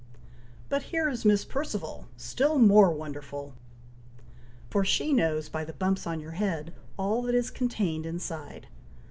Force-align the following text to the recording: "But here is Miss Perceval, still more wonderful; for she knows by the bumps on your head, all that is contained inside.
"But 0.67 0.81
here 0.89 1.07
is 1.07 1.25
Miss 1.25 1.45
Perceval, 1.45 2.07
still 2.17 2.57
more 2.57 2.89
wonderful; 2.89 3.53
for 4.67 4.83
she 4.83 5.13
knows 5.13 5.47
by 5.47 5.63
the 5.63 5.73
bumps 5.73 6.07
on 6.07 6.19
your 6.19 6.31
head, 6.31 6.73
all 6.97 7.21
that 7.21 7.35
is 7.35 7.51
contained 7.51 8.07
inside. 8.07 8.65